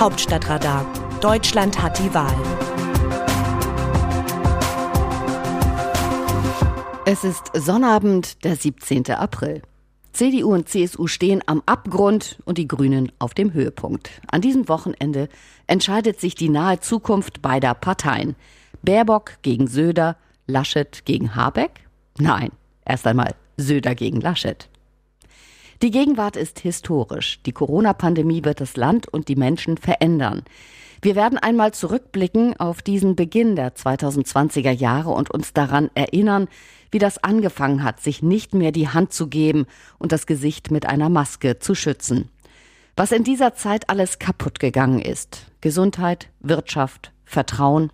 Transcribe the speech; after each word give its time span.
Hauptstadtradar. 0.00 0.86
Deutschland 1.20 1.82
hat 1.82 1.98
die 1.98 2.14
Wahl. 2.14 2.32
Es 7.04 7.24
ist 7.24 7.50
Sonnabend, 7.52 8.44
der 8.44 8.54
17. 8.54 9.10
April. 9.10 9.60
CDU 10.12 10.54
und 10.54 10.68
CSU 10.68 11.08
stehen 11.08 11.42
am 11.46 11.64
Abgrund 11.66 12.38
und 12.44 12.58
die 12.58 12.68
Grünen 12.68 13.10
auf 13.18 13.34
dem 13.34 13.52
Höhepunkt. 13.52 14.08
An 14.30 14.40
diesem 14.40 14.68
Wochenende 14.68 15.28
entscheidet 15.66 16.20
sich 16.20 16.36
die 16.36 16.48
nahe 16.48 16.78
Zukunft 16.78 17.42
beider 17.42 17.74
Parteien. 17.74 18.36
Baerbock 18.82 19.42
gegen 19.42 19.66
Söder, 19.66 20.16
Laschet 20.46 21.04
gegen 21.06 21.34
Habeck? 21.34 21.72
Nein, 22.18 22.50
erst 22.84 23.04
einmal 23.04 23.34
Söder 23.56 23.96
gegen 23.96 24.20
Laschet. 24.20 24.68
Die 25.80 25.92
Gegenwart 25.92 26.36
ist 26.36 26.58
historisch. 26.58 27.40
Die 27.46 27.52
Corona-Pandemie 27.52 28.42
wird 28.44 28.60
das 28.60 28.76
Land 28.76 29.06
und 29.06 29.28
die 29.28 29.36
Menschen 29.36 29.76
verändern. 29.76 30.42
Wir 31.00 31.14
werden 31.14 31.38
einmal 31.38 31.72
zurückblicken 31.72 32.58
auf 32.58 32.82
diesen 32.82 33.14
Beginn 33.14 33.54
der 33.54 33.76
2020er 33.76 34.72
Jahre 34.72 35.10
und 35.10 35.30
uns 35.30 35.52
daran 35.52 35.88
erinnern, 35.94 36.48
wie 36.90 36.98
das 36.98 37.22
angefangen 37.22 37.84
hat, 37.84 38.00
sich 38.00 38.22
nicht 38.22 38.54
mehr 38.54 38.72
die 38.72 38.88
Hand 38.88 39.12
zu 39.12 39.28
geben 39.28 39.66
und 39.98 40.10
das 40.10 40.26
Gesicht 40.26 40.72
mit 40.72 40.86
einer 40.86 41.08
Maske 41.08 41.60
zu 41.60 41.76
schützen. 41.76 42.28
Was 42.96 43.12
in 43.12 43.22
dieser 43.22 43.54
Zeit 43.54 43.88
alles 43.88 44.18
kaputt 44.18 44.58
gegangen 44.58 44.98
ist. 44.98 45.46
Gesundheit, 45.60 46.28
Wirtschaft, 46.40 47.12
Vertrauen. 47.24 47.92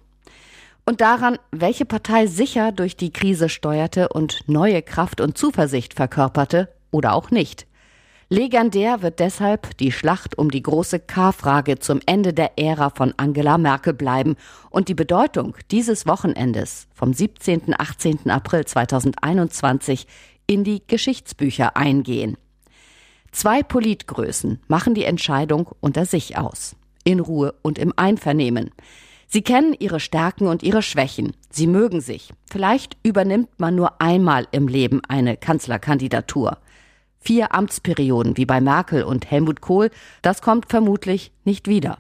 Und 0.87 1.03
daran, 1.03 1.39
welche 1.51 1.85
Partei 1.85 2.27
sicher 2.27 2.73
durch 2.73 2.97
die 2.97 3.13
Krise 3.13 3.51
steuerte 3.51 4.09
und 4.09 4.45
neue 4.47 4.81
Kraft 4.81 5.21
und 5.21 5.37
Zuversicht 5.37 5.93
verkörperte 5.93 6.71
oder 6.91 7.13
auch 7.13 7.31
nicht. 7.31 7.67
Legendär 8.35 9.01
wird 9.01 9.21
deshalb 9.21 9.77
die 9.77 9.93
Schlacht 9.93 10.37
um 10.37 10.51
die 10.51 10.65
große 10.65 10.99
K-Frage 10.99 11.79
zum 11.79 12.01
Ende 12.05 12.33
der 12.33 12.59
Ära 12.59 12.91
von 12.91 13.15
Angela 13.17 13.59
Merkel 13.59 13.93
bleiben 13.95 14.35
und 14.71 14.89
die 14.89 14.95
Bedeutung 14.95 15.57
dieses 15.71 16.05
Wochenendes 16.05 16.89
vom 16.95 17.13
17. 17.13 17.77
18. 17.79 18.31
April 18.33 18.65
2021 18.65 20.09
in 20.49 20.65
die 20.65 20.83
Geschichtsbücher 20.85 21.77
eingehen. 21.77 22.37
Zwei 23.31 23.63
Politgrößen 23.63 24.59
machen 24.67 24.95
die 24.95 25.05
Entscheidung 25.05 25.71
unter 25.79 26.05
sich 26.05 26.37
aus, 26.37 26.75
in 27.05 27.21
Ruhe 27.21 27.55
und 27.63 27.79
im 27.79 27.93
Einvernehmen. 27.95 28.73
Sie 29.29 29.43
kennen 29.43 29.77
ihre 29.79 30.01
Stärken 30.01 30.49
und 30.49 30.65
ihre 30.65 30.83
Schwächen. 30.83 31.37
Sie 31.51 31.69
mögen 31.69 32.01
sich. 32.01 32.33
Vielleicht 32.51 32.97
übernimmt 33.05 33.61
man 33.61 33.77
nur 33.77 34.01
einmal 34.01 34.49
im 34.51 34.67
Leben 34.67 35.03
eine 35.07 35.37
Kanzlerkandidatur. 35.37 36.59
Vier 37.25 37.55
Amtsperioden 37.55 38.37
wie 38.37 38.45
bei 38.45 38.61
Merkel 38.61 39.03
und 39.03 39.31
Helmut 39.31 39.63
Kohl, 39.63 39.91
das 40.21 40.43
kommt 40.43 40.67
vermutlich 40.69 41.33
nicht 41.45 41.69
wieder. 41.69 41.97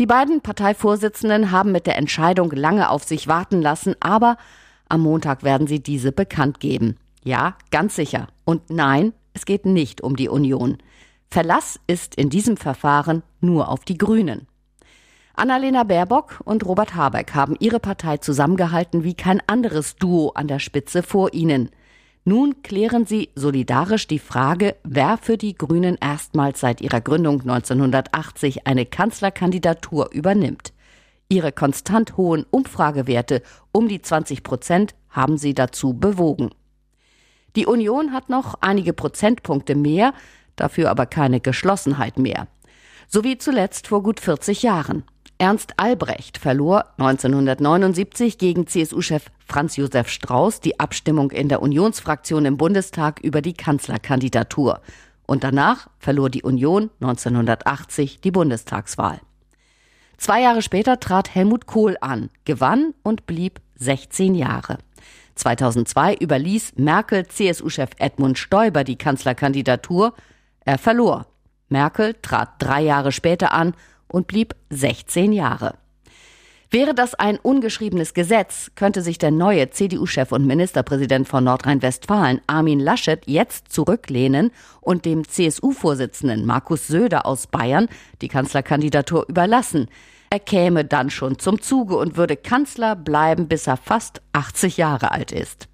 Die 0.00 0.06
beiden 0.06 0.40
Parteivorsitzenden 0.40 1.52
haben 1.52 1.70
mit 1.70 1.86
der 1.86 1.96
Entscheidung 1.96 2.50
lange 2.50 2.90
auf 2.90 3.04
sich 3.04 3.28
warten 3.28 3.62
lassen, 3.62 3.94
aber 4.00 4.36
am 4.88 5.02
Montag 5.02 5.44
werden 5.44 5.68
sie 5.68 5.80
diese 5.80 6.10
bekannt 6.10 6.58
geben. 6.58 6.96
Ja, 7.22 7.56
ganz 7.70 7.94
sicher. 7.94 8.26
Und 8.44 8.70
nein, 8.70 9.12
es 9.34 9.46
geht 9.46 9.66
nicht 9.66 10.00
um 10.00 10.16
die 10.16 10.28
Union. 10.28 10.78
Verlass 11.30 11.78
ist 11.86 12.16
in 12.16 12.28
diesem 12.28 12.56
Verfahren 12.56 13.22
nur 13.40 13.68
auf 13.68 13.84
die 13.84 13.98
Grünen. 13.98 14.48
Annalena 15.34 15.84
Baerbock 15.84 16.40
und 16.44 16.66
Robert 16.66 16.96
Habeck 16.96 17.34
haben 17.34 17.54
ihre 17.60 17.78
Partei 17.78 18.16
zusammengehalten 18.16 19.04
wie 19.04 19.14
kein 19.14 19.40
anderes 19.46 19.94
Duo 19.94 20.30
an 20.30 20.48
der 20.48 20.58
Spitze 20.58 21.04
vor 21.04 21.32
ihnen. 21.34 21.70
Nun 22.26 22.62
klären 22.62 23.04
sie 23.04 23.28
solidarisch 23.34 24.06
die 24.06 24.18
Frage, 24.18 24.76
wer 24.82 25.18
für 25.18 25.36
die 25.36 25.54
Grünen 25.54 25.98
erstmals 26.00 26.58
seit 26.58 26.80
ihrer 26.80 27.02
Gründung 27.02 27.42
1980 27.42 28.66
eine 28.66 28.86
Kanzlerkandidatur 28.86 30.10
übernimmt. 30.10 30.72
Ihre 31.28 31.52
konstant 31.52 32.16
hohen 32.16 32.46
Umfragewerte 32.50 33.42
um 33.72 33.88
die 33.88 34.00
20 34.00 34.42
Prozent 34.42 34.94
haben 35.10 35.36
sie 35.36 35.52
dazu 35.52 35.92
bewogen. 35.92 36.50
Die 37.56 37.66
Union 37.66 38.12
hat 38.12 38.30
noch 38.30 38.54
einige 38.62 38.94
Prozentpunkte 38.94 39.74
mehr, 39.74 40.14
dafür 40.56 40.90
aber 40.90 41.04
keine 41.04 41.40
Geschlossenheit 41.40 42.18
mehr. 42.18 42.48
So 43.06 43.22
wie 43.22 43.36
zuletzt 43.36 43.88
vor 43.88 44.02
gut 44.02 44.18
40 44.18 44.62
Jahren. 44.62 45.04
Ernst 45.38 45.74
Albrecht 45.78 46.38
verlor 46.38 46.84
1979 46.98 48.38
gegen 48.38 48.68
CSU-Chef 48.68 49.26
Franz 49.44 49.76
Josef 49.76 50.08
Strauß 50.08 50.60
die 50.60 50.78
Abstimmung 50.78 51.32
in 51.32 51.48
der 51.48 51.60
Unionsfraktion 51.60 52.44
im 52.44 52.56
Bundestag 52.56 53.18
über 53.20 53.42
die 53.42 53.54
Kanzlerkandidatur. 53.54 54.80
Und 55.26 55.42
danach 55.42 55.88
verlor 55.98 56.30
die 56.30 56.42
Union 56.42 56.90
1980 57.00 58.20
die 58.20 58.30
Bundestagswahl. 58.30 59.20
Zwei 60.18 60.42
Jahre 60.42 60.62
später 60.62 61.00
trat 61.00 61.34
Helmut 61.34 61.66
Kohl 61.66 61.96
an, 62.00 62.30
gewann 62.44 62.94
und 63.02 63.26
blieb 63.26 63.60
16 63.76 64.36
Jahre. 64.36 64.78
2002 65.34 66.14
überließ 66.14 66.74
Merkel 66.76 67.26
CSU-Chef 67.26 67.90
Edmund 67.98 68.38
Stoiber 68.38 68.84
die 68.84 68.96
Kanzlerkandidatur. 68.96 70.14
Er 70.64 70.78
verlor. 70.78 71.26
Merkel 71.68 72.14
trat 72.22 72.50
drei 72.60 72.82
Jahre 72.82 73.10
später 73.10 73.52
an 73.52 73.74
und 74.08 74.26
blieb 74.26 74.54
16 74.70 75.32
Jahre. 75.32 75.74
Wäre 76.70 76.92
das 76.92 77.14
ein 77.14 77.38
ungeschriebenes 77.38 78.14
Gesetz, 78.14 78.72
könnte 78.74 79.00
sich 79.00 79.18
der 79.18 79.30
neue 79.30 79.70
CDU-Chef 79.70 80.32
und 80.32 80.44
Ministerpräsident 80.44 81.28
von 81.28 81.44
Nordrhein-Westfalen, 81.44 82.40
Armin 82.48 82.80
Laschet, 82.80 83.22
jetzt 83.26 83.70
zurücklehnen 83.70 84.50
und 84.80 85.04
dem 85.04 85.28
CSU-Vorsitzenden 85.28 86.44
Markus 86.44 86.88
Söder 86.88 87.26
aus 87.26 87.46
Bayern 87.46 87.88
die 88.22 88.28
Kanzlerkandidatur 88.28 89.24
überlassen. 89.28 89.88
Er 90.30 90.40
käme 90.40 90.84
dann 90.84 91.10
schon 91.10 91.38
zum 91.38 91.62
Zuge 91.62 91.96
und 91.96 92.16
würde 92.16 92.36
Kanzler 92.36 92.96
bleiben, 92.96 93.46
bis 93.46 93.68
er 93.68 93.76
fast 93.76 94.20
80 94.32 94.76
Jahre 94.76 95.12
alt 95.12 95.30
ist. 95.30 95.68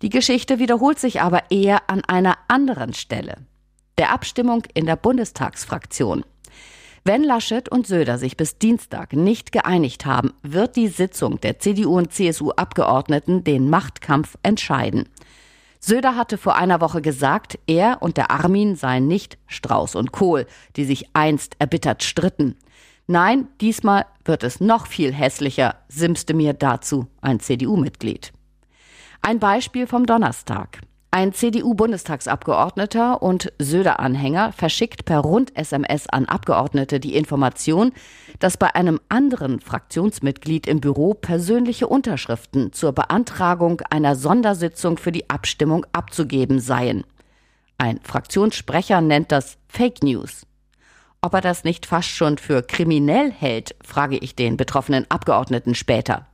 Die 0.00 0.08
Geschichte 0.08 0.58
wiederholt 0.58 0.98
sich 0.98 1.20
aber 1.20 1.50
eher 1.50 1.90
an 1.90 2.02
einer 2.06 2.38
anderen 2.48 2.94
Stelle. 2.94 3.36
Der 3.98 4.12
Abstimmung 4.12 4.62
in 4.72 4.86
der 4.86 4.96
Bundestagsfraktion. 4.96 6.24
Wenn 7.08 7.22
Laschet 7.22 7.68
und 7.68 7.86
Söder 7.86 8.18
sich 8.18 8.36
bis 8.36 8.58
Dienstag 8.58 9.12
nicht 9.12 9.52
geeinigt 9.52 10.06
haben, 10.06 10.32
wird 10.42 10.74
die 10.74 10.88
Sitzung 10.88 11.40
der 11.40 11.60
CDU 11.60 11.98
und 11.98 12.12
CSU 12.12 12.50
Abgeordneten 12.50 13.44
den 13.44 13.70
Machtkampf 13.70 14.36
entscheiden. 14.42 15.08
Söder 15.78 16.16
hatte 16.16 16.36
vor 16.36 16.56
einer 16.56 16.80
Woche 16.80 17.00
gesagt, 17.00 17.60
er 17.68 18.02
und 18.02 18.16
der 18.16 18.32
Armin 18.32 18.74
seien 18.74 19.06
nicht 19.06 19.38
Strauß 19.46 19.94
und 19.94 20.10
Kohl, 20.10 20.48
die 20.74 20.84
sich 20.84 21.04
einst 21.12 21.54
erbittert 21.60 22.02
stritten. 22.02 22.56
Nein, 23.06 23.46
diesmal 23.60 24.06
wird 24.24 24.42
es 24.42 24.58
noch 24.58 24.88
viel 24.88 25.12
hässlicher, 25.12 25.76
simste 25.86 26.34
mir 26.34 26.54
dazu 26.54 27.06
ein 27.20 27.38
CDU-Mitglied. 27.38 28.32
Ein 29.22 29.38
Beispiel 29.38 29.86
vom 29.86 30.06
Donnerstag. 30.06 30.80
Ein 31.16 31.32
CDU-Bundestagsabgeordneter 31.32 33.22
und 33.22 33.50
Söder-Anhänger 33.58 34.52
verschickt 34.52 35.06
per 35.06 35.20
Rund-SMS 35.20 36.10
an 36.10 36.26
Abgeordnete 36.26 37.00
die 37.00 37.16
Information, 37.16 37.92
dass 38.38 38.58
bei 38.58 38.74
einem 38.74 39.00
anderen 39.08 39.60
Fraktionsmitglied 39.60 40.66
im 40.66 40.82
Büro 40.82 41.14
persönliche 41.14 41.86
Unterschriften 41.86 42.74
zur 42.74 42.92
Beantragung 42.92 43.80
einer 43.88 44.14
Sondersitzung 44.14 44.98
für 44.98 45.10
die 45.10 45.30
Abstimmung 45.30 45.86
abzugeben 45.94 46.60
seien. 46.60 47.04
Ein 47.78 47.98
Fraktionssprecher 48.02 49.00
nennt 49.00 49.32
das 49.32 49.56
Fake 49.68 50.02
News. 50.02 50.46
Ob 51.22 51.32
er 51.32 51.40
das 51.40 51.64
nicht 51.64 51.86
fast 51.86 52.10
schon 52.10 52.36
für 52.36 52.62
kriminell 52.62 53.32
hält, 53.32 53.74
frage 53.82 54.18
ich 54.18 54.36
den 54.36 54.58
betroffenen 54.58 55.06
Abgeordneten 55.08 55.74
später. 55.74 56.26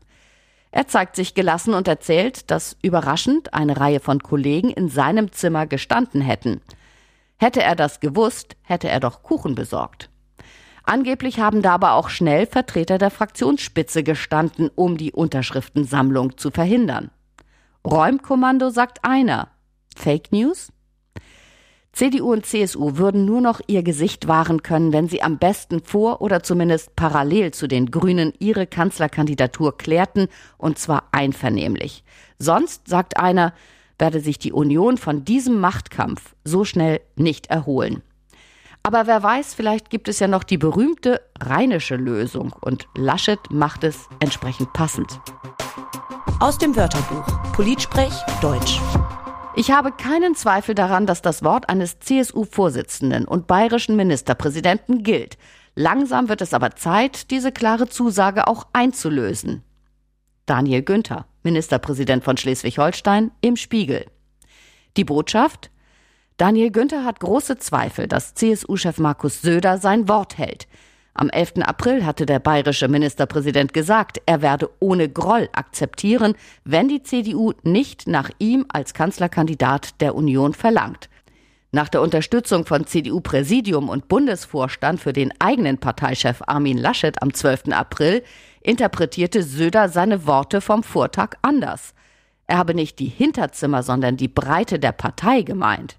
Er 0.73 0.89
zeigt 0.89 1.17
sich 1.17 1.35
gelassen 1.35 1.75
und 1.75 1.87
erzählt, 1.87 2.51
dass 2.51 2.77
überraschend 2.83 3.53
eine 3.53 3.77
Reihe 3.77 4.01
von 4.01 4.23
Kollegen 4.23 4.71
in 4.71 4.89
seinem 4.89 5.31
Zimmer 5.31 5.67
gestanden 5.67 6.23
hätten. 6.23 6.63
Hätte 7.37 7.63
er 7.63 7.77
das 7.77 8.01
gewusst, 8.01 8.57
hätte 8.63 8.89
er 8.89 8.99
doch 8.99 9.23
Kuchen 9.23 9.55
besorgt. 9.55 10.09
Angeblich 10.85 11.39
haben 11.39 11.63
da 11.63 11.75
aber 11.75 11.93
auch 11.93 12.09
schnell 12.09 12.47
Vertreter 12.47 12.99
der 12.99 13.11
Fraktionsspitze 13.11 14.03
gestanden, 14.03 14.71
um 14.75 14.97
die 14.97 15.13
Unterschriftensammlung 15.13 16.39
zu 16.39 16.51
verhindern. 16.51 17.11
Räumkommando 17.87 18.71
sagt 18.71 19.05
einer. 19.05 19.49
Fake 19.95 20.33
News? 20.33 20.73
CDU 21.93 22.33
und 22.33 22.47
CSU 22.47 22.97
würden 22.97 23.27
nur 23.27 23.43
noch 23.43 23.61
ihr 23.67 23.83
Gesicht 23.83 24.27
wahren 24.27 24.63
können, 24.63 24.93
wenn 24.95 25.09
sie 25.09 25.23
am 25.23 25.39
besten 25.39 25.83
vor 25.83 26.23
oder 26.23 26.43
zumindest 26.43 26.97
parallel 26.97 27.53
zu 27.53 27.69
den 27.69 27.91
Grünen 27.91 28.33
ihre 28.39 28.67
Kanzlerkandidatur 28.67 29.77
klärten, 29.77 30.29
und 30.57 30.79
zwar 30.79 31.05
einvernehmlich. 31.13 32.03
Sonst, 32.39 32.89
sagt 32.89 33.19
einer, 33.19 33.53
werde 33.99 34.21
sich 34.21 34.39
die 34.39 34.53
Union 34.53 34.97
von 34.97 35.25
diesem 35.25 35.61
Machtkampf 35.61 36.35
so 36.45 36.65
schnell 36.65 37.01
nicht 37.15 37.49
erholen. 37.49 38.03
Aber 38.83 39.07
wer 39.07 39.23
weiß, 39.23 39.55
vielleicht 39.55 39.91
gibt 39.91 40.09
es 40.09 40.19
ja 40.19 40.27
noch 40.27 40.43
die 40.43 40.59
berühmte 40.59 41.21
rheinische 41.41 41.97
Lösung 41.97 42.53
und 42.61 42.89
Laschet 42.97 43.39
macht 43.51 43.85
es 43.85 44.09
entsprechend 44.19 44.73
passend. 44.73 45.21
Aus 46.41 46.59
dem 46.59 46.75
Wörterbuch 46.75 47.53
Politsprech 47.53 48.15
Deutsch. 48.41 48.81
Ich 49.55 49.71
habe 49.71 49.93
keinen 49.93 50.35
Zweifel 50.35 50.75
daran, 50.75 51.05
dass 51.07 51.21
das 51.21 51.45
Wort 51.45 51.69
eines 51.69 51.99
CSU-Vorsitzenden 52.01 53.27
und 53.27 53.47
bayerischen 53.47 53.97
Ministerpräsidenten 53.97 55.03
gilt. 55.03 55.37
Langsam 55.75 56.31
wird 56.31 56.41
es 56.41 56.55
aber 56.55 56.75
Zeit, 56.75 57.31
diese 57.31 57.53
klare 57.53 57.87
Zusage 57.87 58.47
auch 58.47 58.67
einzulösen. 58.73 59.63
Daniel 60.47 60.83
Günther, 60.83 61.27
Ministerpräsident 61.43 62.25
von 62.25 62.39
Schleswig-Holstein, 62.39 63.31
im 63.43 63.57
Spiegel. 63.57 64.07
Die 64.97 65.05
Botschaft? 65.05 65.71
Daniel 66.39 66.71
Günther 66.71 67.05
hat 67.05 67.21
große 67.21 67.59
Zweifel, 67.59 68.09
dass 68.09 68.35
CSU-Chef 68.35 68.99
Markus 68.99 69.43
Söder 69.43 69.77
sein 69.77 70.09
Wort 70.09 70.39
hält. 70.39 70.67
Am 71.15 71.29
11. 71.29 71.55
April 71.63 72.07
hatte 72.07 72.25
der 72.25 72.39
bayerische 72.39 72.89
Ministerpräsident 72.89 73.75
gesagt, 73.75 74.21
er 74.25 74.41
werde 74.41 74.71
ohne 74.81 75.09
Groll 75.11 75.49
akzeptieren, 75.53 76.35
wenn 76.65 76.89
die 76.89 77.03
CDU 77.03 77.53
nicht 77.63 78.09
nach 78.09 78.31
ihm 78.39 78.65
als 78.73 78.95
Kanzlerkandidat 78.95 80.01
der 80.01 80.15
Union 80.15 80.55
verlangt. 80.55 81.11
Nach 81.71 81.89
der 81.89 82.03
Unterstützung 82.03 82.67
von 82.67 82.87
CDU-Präsidium 82.87 83.89
und 83.89 84.09
Bundesvorstand 84.09 85.01
für 85.01 85.13
den 85.13 85.33
eigenen 85.39 85.79
Parteichef 85.79 86.43
Armin 86.47 86.79
Laschet 86.79 87.21
am 87.23 87.33
12. 87.33 87.69
April 87.73 88.23
interpretierte 88.61 89.43
Söder 89.43 89.89
seine 89.89 90.27
Worte 90.27 90.61
vom 90.61 90.83
Vortag 90.83 91.37
anders. 91.43 91.95
Er 92.47 92.59
habe 92.59 92.75
nicht 92.75 92.99
die 92.99 93.07
Hinterzimmer, 93.07 93.83
sondern 93.83 94.17
die 94.17 94.29
Breite 94.29 94.79
der 94.79 94.93
Partei 94.93 95.43
gemeint. 95.43 95.97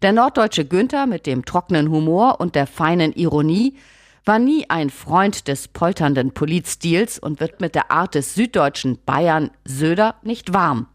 Der 0.00 0.12
norddeutsche 0.12 0.64
Günther 0.64 1.06
mit 1.06 1.26
dem 1.26 1.44
trockenen 1.44 1.90
Humor 1.90 2.40
und 2.40 2.54
der 2.54 2.66
feinen 2.66 3.12
Ironie 3.12 3.76
war 4.24 4.38
nie 4.38 4.68
ein 4.70 4.90
Freund 4.90 5.48
des 5.48 5.68
polternden 5.68 6.32
Politstils 6.32 7.18
und 7.18 7.40
wird 7.40 7.60
mit 7.60 7.74
der 7.74 7.90
Art 7.90 8.14
des 8.14 8.34
süddeutschen 8.34 8.98
Bayern 9.04 9.50
Söder 9.64 10.16
nicht 10.22 10.54
warm. 10.54 10.86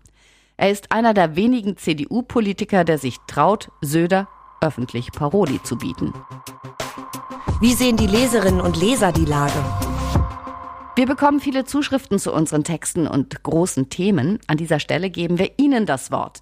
Er 0.57 0.71
ist 0.71 0.91
einer 0.91 1.13
der 1.13 1.35
wenigen 1.35 1.77
CDU-Politiker, 1.77 2.83
der 2.83 2.97
sich 2.97 3.17
traut, 3.27 3.69
Söder 3.81 4.27
öffentlich 4.61 5.11
Paroli 5.11 5.61
zu 5.63 5.77
bieten. 5.77 6.13
Wie 7.61 7.73
sehen 7.73 7.97
die 7.97 8.07
Leserinnen 8.07 8.61
und 8.61 8.77
Leser 8.77 9.11
die 9.11 9.25
Lage? 9.25 9.53
Wir 10.95 11.05
bekommen 11.05 11.39
viele 11.39 11.63
Zuschriften 11.63 12.19
zu 12.19 12.33
unseren 12.33 12.63
Texten 12.65 13.07
und 13.07 13.43
großen 13.43 13.89
Themen. 13.89 14.39
An 14.47 14.57
dieser 14.57 14.81
Stelle 14.81 15.09
geben 15.09 15.39
wir 15.39 15.51
Ihnen 15.57 15.85
das 15.85 16.11
Wort. 16.11 16.39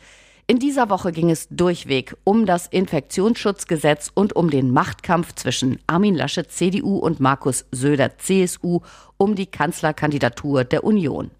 In 0.49 0.59
dieser 0.59 0.89
Woche 0.89 1.11
ging 1.11 1.29
es 1.29 1.49
durchweg 1.49 2.15
um 2.23 2.45
das 2.45 2.67
Infektionsschutzgesetz 2.67 4.09
und 4.13 4.33
um 4.33 4.49
den 4.49 4.71
Machtkampf 4.71 5.35
zwischen 5.35 5.77
Armin 5.87 6.15
Laschet 6.15 6.49
CDU 6.49 6.99
und 6.99 7.19
Markus 7.19 7.65
Söder 7.73 8.17
CSU 8.17 8.79
um 9.17 9.35
die 9.35 9.47
Kanzlerkandidatur 9.47 10.63
der 10.63 10.85
Union. 10.85 11.31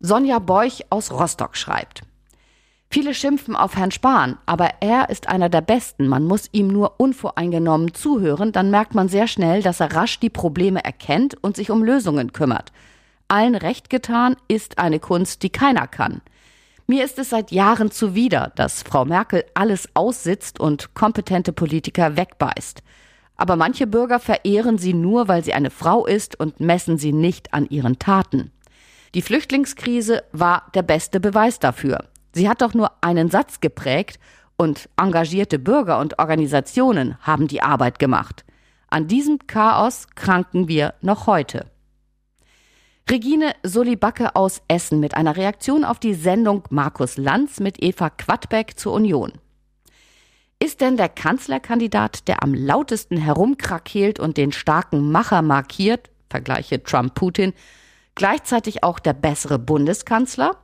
Sonja 0.00 0.40
Beuch 0.40 0.84
aus 0.90 1.12
Rostock 1.12 1.56
schreibt. 1.56 2.02
Viele 2.90 3.14
schimpfen 3.14 3.54
auf 3.54 3.76
Herrn 3.76 3.92
Spahn, 3.92 4.36
aber 4.46 4.70
er 4.80 5.10
ist 5.10 5.28
einer 5.28 5.48
der 5.48 5.60
Besten. 5.60 6.08
Man 6.08 6.24
muss 6.24 6.48
ihm 6.50 6.66
nur 6.66 6.98
unvoreingenommen 6.98 7.94
zuhören, 7.94 8.50
dann 8.50 8.72
merkt 8.72 8.96
man 8.96 9.08
sehr 9.08 9.28
schnell, 9.28 9.62
dass 9.62 9.78
er 9.78 9.94
rasch 9.94 10.18
die 10.18 10.30
Probleme 10.30 10.82
erkennt 10.82 11.36
und 11.40 11.54
sich 11.54 11.70
um 11.70 11.84
Lösungen 11.84 12.32
kümmert. 12.32 12.72
Allen 13.28 13.54
recht 13.54 13.90
getan 13.90 14.34
ist 14.48 14.78
eine 14.78 14.98
Kunst, 14.98 15.44
die 15.44 15.50
keiner 15.50 15.86
kann. 15.86 16.20
Mir 16.90 17.04
ist 17.04 17.18
es 17.18 17.28
seit 17.28 17.52
Jahren 17.52 17.90
zuwider, 17.90 18.50
dass 18.56 18.82
Frau 18.82 19.04
Merkel 19.04 19.44
alles 19.52 19.90
aussitzt 19.92 20.58
und 20.58 20.94
kompetente 20.94 21.52
Politiker 21.52 22.16
wegbeißt. 22.16 22.82
Aber 23.36 23.56
manche 23.56 23.86
Bürger 23.86 24.18
verehren 24.18 24.78
sie 24.78 24.94
nur, 24.94 25.28
weil 25.28 25.44
sie 25.44 25.52
eine 25.52 25.68
Frau 25.68 26.06
ist 26.06 26.40
und 26.40 26.60
messen 26.60 26.96
sie 26.96 27.12
nicht 27.12 27.52
an 27.52 27.68
ihren 27.68 27.98
Taten. 27.98 28.52
Die 29.14 29.20
Flüchtlingskrise 29.20 30.24
war 30.32 30.70
der 30.74 30.80
beste 30.80 31.20
Beweis 31.20 31.58
dafür. 31.58 32.06
Sie 32.32 32.48
hat 32.48 32.62
doch 32.62 32.72
nur 32.72 32.90
einen 33.02 33.28
Satz 33.28 33.60
geprägt 33.60 34.18
und 34.56 34.88
engagierte 34.96 35.58
Bürger 35.58 35.98
und 35.98 36.18
Organisationen 36.18 37.18
haben 37.20 37.48
die 37.48 37.60
Arbeit 37.60 37.98
gemacht. 37.98 38.46
An 38.88 39.08
diesem 39.08 39.46
Chaos 39.46 40.06
kranken 40.14 40.68
wir 40.68 40.94
noch 41.02 41.26
heute. 41.26 41.66
Regine 43.10 43.54
Solibacke 43.62 44.36
aus 44.36 44.60
Essen 44.68 45.00
mit 45.00 45.14
einer 45.14 45.34
Reaktion 45.34 45.82
auf 45.86 45.98
die 45.98 46.12
Sendung 46.12 46.64
Markus 46.68 47.16
Lanz 47.16 47.58
mit 47.58 47.82
Eva 47.82 48.10
Quadbeck 48.10 48.78
zur 48.78 48.92
Union. 48.92 49.32
Ist 50.58 50.82
denn 50.82 50.98
der 50.98 51.08
Kanzlerkandidat, 51.08 52.28
der 52.28 52.42
am 52.42 52.52
lautesten 52.52 53.16
herumkrakeelt 53.16 54.20
und 54.20 54.36
den 54.36 54.52
starken 54.52 55.10
Macher 55.10 55.40
markiert, 55.40 56.10
Vergleiche 56.28 56.82
Trump-Putin, 56.82 57.54
gleichzeitig 58.14 58.84
auch 58.84 58.98
der 58.98 59.14
bessere 59.14 59.58
Bundeskanzler? 59.58 60.56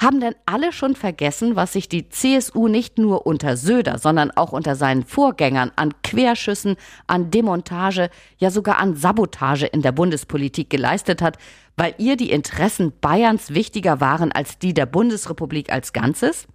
Haben 0.00 0.20
denn 0.20 0.34
alle 0.46 0.72
schon 0.72 0.96
vergessen, 0.96 1.56
was 1.56 1.74
sich 1.74 1.86
die 1.86 2.08
CSU 2.08 2.68
nicht 2.68 2.96
nur 2.96 3.26
unter 3.26 3.58
Söder, 3.58 3.98
sondern 3.98 4.30
auch 4.30 4.52
unter 4.52 4.74
seinen 4.74 5.04
Vorgängern 5.04 5.72
an 5.76 5.92
Querschüssen, 6.02 6.76
an 7.06 7.30
Demontage, 7.30 8.08
ja 8.38 8.50
sogar 8.50 8.78
an 8.78 8.96
Sabotage 8.96 9.66
in 9.66 9.82
der 9.82 9.92
Bundespolitik 9.92 10.70
geleistet 10.70 11.20
hat, 11.20 11.36
weil 11.76 11.94
ihr 11.98 12.16
die 12.16 12.30
Interessen 12.30 12.94
Bayerns 12.98 13.52
wichtiger 13.52 14.00
waren 14.00 14.32
als 14.32 14.58
die 14.58 14.72
der 14.72 14.86
Bundesrepublik 14.86 15.70
als 15.70 15.92
Ganzes? 15.92 16.46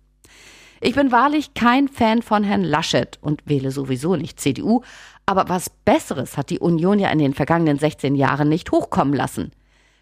Ich 0.81 0.95
bin 0.95 1.11
wahrlich 1.11 1.53
kein 1.53 1.87
Fan 1.87 2.23
von 2.23 2.43
Herrn 2.43 2.63
Laschet 2.63 3.19
und 3.21 3.43
wähle 3.45 3.69
sowieso 3.69 4.15
nicht 4.15 4.39
CDU, 4.39 4.81
aber 5.27 5.49
was 5.49 5.69
Besseres 5.69 6.35
hat 6.35 6.49
die 6.49 6.59
Union 6.59 6.97
ja 6.97 7.09
in 7.09 7.19
den 7.19 7.35
vergangenen 7.35 7.77
16 7.77 8.15
Jahren 8.15 8.49
nicht 8.49 8.71
hochkommen 8.71 9.13
lassen. 9.13 9.51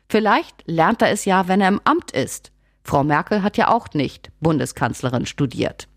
Vielleicht 0.07 0.63
lernt 0.66 1.01
er 1.01 1.12
es 1.12 1.25
ja, 1.25 1.50
wenn 1.50 1.60
er 1.60 1.68
im 1.68 1.81
Amt 1.84 2.12
ist. 2.12 2.52
Frau 2.83 3.03
Merkel 3.03 3.44
hat 3.44 3.57
ja 3.57 3.69
auch 3.69 3.88
nicht 3.94 4.31
Bundeskanzlerin 4.39 5.25
studiert. 5.25 5.88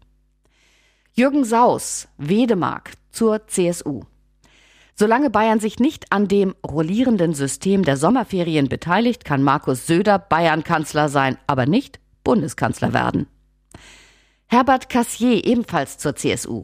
Jürgen 1.13 1.45
Saus, 1.45 2.09
Wedemark 2.19 2.93
zur 3.11 3.47
CSU. 3.47 4.03
Solange 4.95 5.29
Bayern 5.29 5.61
sich 5.61 5.79
nicht 5.79 6.13
an 6.13 6.29
dem 6.29 6.55
rollierenden 6.67 7.35
System 7.35 7.85
der 7.85 7.97
Sommerferien 7.97 8.69
beteiligt, 8.69 9.25
kann 9.25 9.43
Markus 9.43 9.87
Söder 9.87 10.19
Bayern-Kanzler 10.19 11.09
sein, 11.09 11.37
aber 11.47 11.67
nicht 11.67 12.01
Bundeskanzler 12.25 12.95
werden. 12.95 13.27
Herbert 14.47 14.89
Cassier 14.89 15.45
ebenfalls 15.45 15.99
zur 15.99 16.17
CSU. 16.17 16.63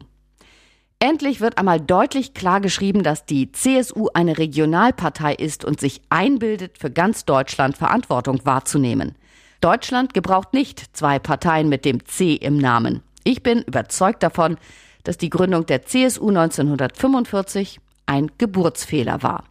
Endlich 0.99 1.41
wird 1.41 1.57
einmal 1.57 1.81
deutlich 1.81 2.33
klargeschrieben, 2.33 3.03
dass 3.03 3.25
die 3.25 3.51
CSU 3.51 4.07
eine 4.13 4.37
Regionalpartei 4.37 5.35
ist 5.35 5.65
und 5.65 5.79
sich 5.79 6.01
einbildet, 6.09 6.77
für 6.77 6.89
ganz 6.89 7.25
Deutschland 7.25 7.77
Verantwortung 7.77 8.39
wahrzunehmen. 8.45 9.15
Deutschland 9.63 10.13
gebraucht 10.13 10.53
nicht 10.53 10.95
zwei 10.95 11.19
Parteien 11.19 11.69
mit 11.69 11.85
dem 11.85 12.05
C 12.05 12.33
im 12.33 12.57
Namen. 12.57 13.01
Ich 13.23 13.43
bin 13.43 13.61
überzeugt 13.61 14.21
davon, 14.21 14.57
dass 15.03 15.17
die 15.17 15.29
Gründung 15.29 15.65
der 15.65 15.85
CSU 15.85 16.29
1945 16.29 17.79
ein 18.05 18.29
Geburtsfehler 18.37 19.23
war. 19.23 19.45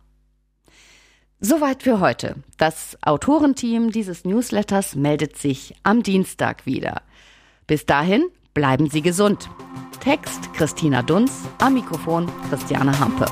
Soweit 1.41 1.83
für 1.83 1.99
heute. 2.01 2.37
Das 2.59 2.97
Autorenteam 3.03 3.91
dieses 3.91 4.25
Newsletters 4.25 4.95
meldet 4.95 5.39
sich 5.39 5.75
am 5.83 6.03
Dienstag 6.03 6.67
wieder. 6.67 7.03
Bis 7.67 7.87
dahin 7.87 8.23
bleiben 8.55 8.91
Sie 8.91 9.03
gesund. 9.03 9.49
Text 10.01 10.53
Christina 10.53 11.03
Dunz, 11.03 11.49
am 11.59 11.75
Mikrofon 11.75 12.31
Christiane 12.51 12.99
Hampe. 12.99 13.27